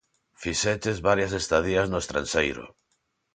[0.43, 2.63] Fixeches varias estadías no estranxeiro.